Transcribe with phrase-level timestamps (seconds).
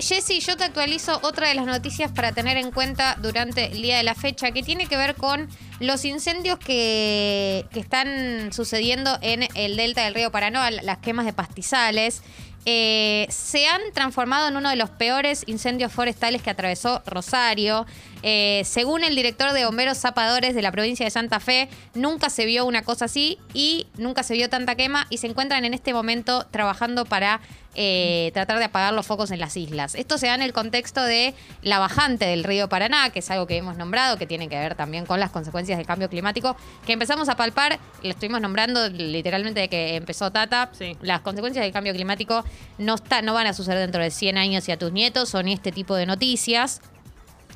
[0.00, 3.96] Jessy, yo te actualizo otra de las noticias para tener en cuenta durante el día
[3.96, 5.48] de la fecha, que tiene que ver con
[5.80, 11.32] los incendios que, que están sucediendo en el delta del río Paraná, las quemas de
[11.32, 12.22] pastizales.
[12.64, 17.86] Eh, se han transformado en uno de los peores incendios forestales que atravesó Rosario.
[18.22, 22.44] Eh, según el director de bomberos zapadores de la provincia de Santa Fe, nunca se
[22.46, 25.92] vio una cosa así y nunca se vio tanta quema y se encuentran en este
[25.94, 27.40] momento trabajando para
[27.80, 29.94] eh, tratar de apagar los focos en las islas.
[29.94, 33.46] Esto se da en el contexto de la bajante del río Paraná, que es algo
[33.46, 36.92] que hemos nombrado, que tiene que ver también con las consecuencias del cambio climático, que
[36.94, 40.96] empezamos a palpar, lo estuvimos nombrando literalmente de que empezó Tata, Sí.
[41.02, 42.44] las consecuencias del cambio climático
[42.78, 45.48] no, está, no van a suceder dentro de 100 años y a tus nietos, son
[45.48, 46.80] este tipo de noticias.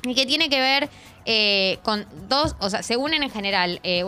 [0.05, 0.89] Y que tiene que ver
[1.25, 4.03] eh, con dos, o sea, se unen en general eh,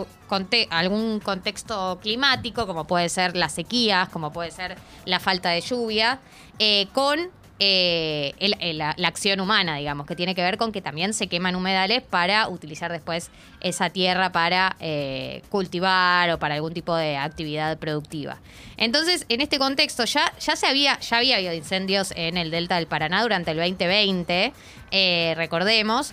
[0.70, 4.76] algún contexto climático, como puede ser las sequías, como puede ser
[5.06, 6.20] la falta de lluvia,
[6.58, 11.14] eh, con eh, el- la, acción humana, digamos, que tiene que ver con que también
[11.14, 16.94] se queman humedales para utilizar después esa tierra para eh, cultivar o para algún tipo
[16.94, 18.38] de actividad productiva.
[18.76, 22.76] Entonces, en este contexto, ya, ya se había, ya había habido incendios en el delta
[22.76, 24.52] del Paraná durante el 2020,
[24.90, 26.12] eh, recordemos.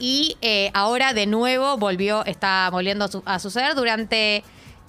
[0.00, 4.42] Y eh, ahora de nuevo volvió, está volviendo a, su- a suceder durante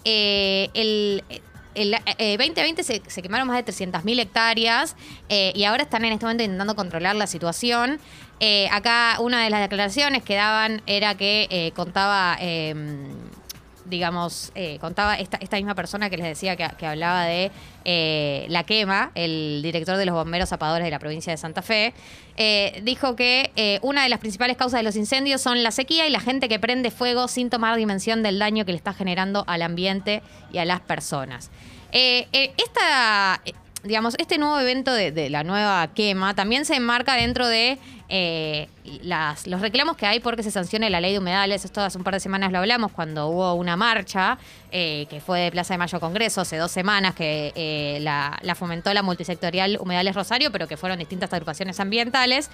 [0.04, 1.24] eh, el,
[1.76, 4.96] el, eh, 2020 se, se quemaron más de 300.000 hectáreas
[5.30, 8.00] eh, y ahora están en este momento intentando controlar la situación.
[8.42, 12.76] Eh, acá una de las declaraciones que daban era que eh, contaba, eh,
[13.86, 17.52] digamos, eh, contaba esta, esta misma persona que les decía que, que hablaba de
[17.86, 21.94] eh, la quema, el director de los bomberos zapadores de la provincia de Santa Fe,
[22.38, 26.10] eh, dijo que una de las principales causas de los incendios son la sequía y
[26.10, 29.62] la gente que prende fuego sin tomar dimensión del daño que le está generando al
[29.62, 31.52] ambiente y a las personas.
[31.92, 33.42] Esta,
[33.86, 37.78] digamos, este nuevo evento de, la nueva quema también se enmarca dentro de
[38.10, 38.68] eh,
[39.04, 41.66] las, los reclamos que hay porque se sancione la ley de humedales.
[41.66, 44.38] Esto hace un par de semanas lo hablamos cuando hubo una marcha
[44.72, 48.56] eh, que fue de Plaza de Mayo Congreso hace dos semanas que eh, la, la
[48.56, 52.50] fomentó la multisectorial Humedales Rosario, pero que fueron distintas agrupaciones ambientales.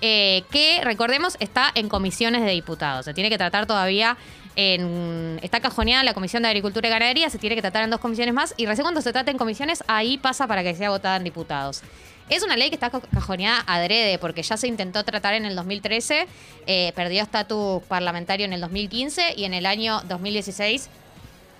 [0.00, 3.04] que recordemos está en comisiones de diputados.
[3.04, 4.16] Se tiene que tratar todavía
[5.42, 8.34] Está cajoneada la Comisión de Agricultura y Ganadería, se tiene que tratar en dos comisiones
[8.34, 11.22] más y recién cuando se trata en comisiones, ahí pasa para que sea votada en
[11.22, 11.82] diputados.
[12.28, 15.54] Es una ley que está ca- cajoneada adrede porque ya se intentó tratar en el
[15.54, 16.26] 2013,
[16.66, 20.90] eh, perdió estatus parlamentario en el 2015 y en el año 2016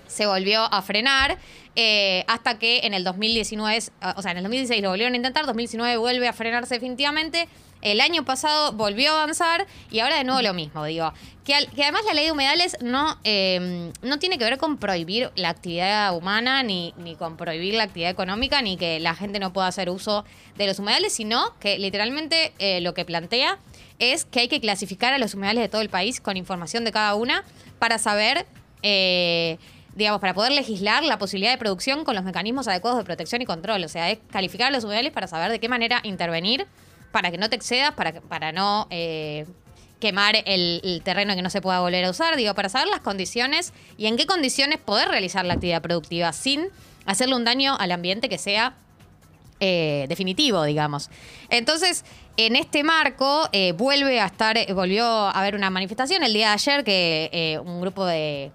[0.09, 1.37] se volvió a frenar
[1.75, 3.77] eh, hasta que en el 2019,
[4.17, 7.47] o sea, en el 2016 lo volvieron a intentar, 2019 vuelve a frenarse definitivamente.
[7.81, 11.13] El año pasado volvió a avanzar y ahora de nuevo lo mismo, digo.
[11.45, 15.49] Que, además la ley de humedales no, eh, no tiene que ver con prohibir la
[15.49, 19.67] actividad humana, ni, ni con prohibir la actividad económica, ni que la gente no pueda
[19.67, 20.25] hacer uso
[20.57, 23.57] de los humedales, sino que literalmente eh, lo que plantea
[23.99, 26.91] es que hay que clasificar a los humedales de todo el país con información de
[26.91, 27.45] cada una
[27.79, 28.45] para saber
[28.83, 29.57] eh,
[29.95, 33.45] digamos, para poder legislar la posibilidad de producción con los mecanismos adecuados de protección y
[33.45, 33.83] control.
[33.83, 36.67] O sea, es calificar a los humedales para saber de qué manera intervenir
[37.11, 39.45] para que no te excedas, para, para no eh,
[39.99, 43.73] quemar el, terreno que no se pueda volver a usar, digo, para saber las condiciones
[43.97, 46.69] y en qué condiciones poder realizar la actividad productiva sin
[47.05, 48.75] hacerle un daño al ambiente que sea
[49.59, 51.09] eh, definitivo, digamos.
[51.49, 52.05] Entonces,
[52.37, 56.47] en este marco, eh, vuelve a estar, eh, volvió a haber una manifestación el día
[56.47, 58.51] de ayer que un grupo de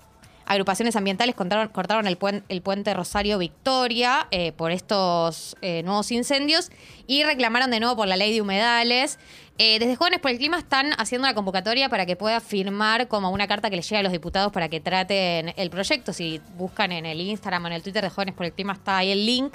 [0.47, 6.71] agrupaciones ambientales cortaron, el puente Rosario Victoria eh, por estos eh, nuevos incendios
[7.07, 9.19] y reclamaron de nuevo por la ley de humedales.
[9.57, 13.31] Eh, desde Jóvenes por el Clima están haciendo una convocatoria para que pueda firmar como
[13.31, 16.13] una carta que les llegue a los diputados para que traten el proyecto.
[16.13, 18.99] Si buscan en el Instagram o en el Twitter de Jóvenes por el Clima está
[18.99, 19.55] ahí el link.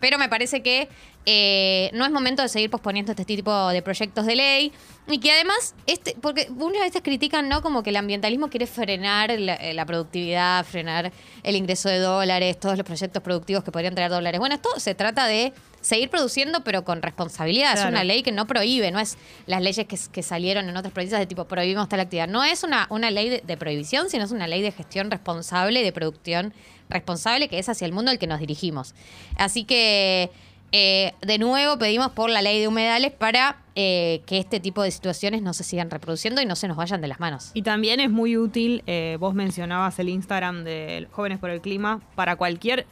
[0.00, 0.88] Pero me parece que
[1.26, 4.72] eh, no es momento de seguir posponiendo este tipo de proyectos de ley.
[5.08, 7.60] Y que además, este, porque muchas veces critican, ¿no?
[7.60, 11.12] Como que el ambientalismo quiere frenar la, eh, la productividad, frenar
[11.42, 14.38] el ingreso de dólares, todos los proyectos productivos que podrían traer dólares.
[14.38, 17.76] Bueno, esto se trata de seguir produciendo, pero con responsabilidad.
[17.76, 20.92] Es una ley que no prohíbe, no es las leyes que, que salieron en otras
[20.92, 22.28] provincias de tipo prohibimos tal actividad.
[22.28, 25.82] No es una, una ley de, de prohibición, sino es una ley de gestión responsable
[25.82, 26.54] de producción
[26.88, 28.94] responsable que es hacia el mundo al que nos dirigimos.
[29.36, 30.30] Así que,
[30.72, 34.90] eh, de nuevo, pedimos por la ley de humedales para eh, que este tipo de
[34.90, 37.50] situaciones no se sigan reproduciendo y no se nos vayan de las manos.
[37.54, 42.00] Y también es muy útil, eh, vos mencionabas el Instagram de Jóvenes por el Clima,
[42.14, 42.86] para cualquier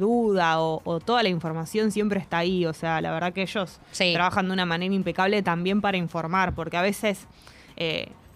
[0.00, 2.66] duda o, o toda la información siempre está ahí.
[2.66, 4.12] O sea, la verdad que ellos Sí.
[4.14, 7.26] trabajan de una manera impecable también para informar, porque a veces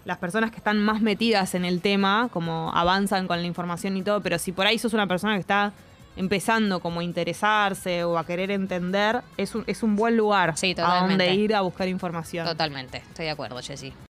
[0.05, 4.01] las personas que están más metidas en el tema, como avanzan con la información y
[4.01, 5.71] todo, pero si por ahí sos una persona que está
[6.15, 10.75] empezando como a interesarse o a querer entender, es un, es un buen lugar Sí,
[10.77, 12.45] a donde ir a buscar información.
[12.45, 13.93] Totalmente, estoy de acuerdo, Jessy.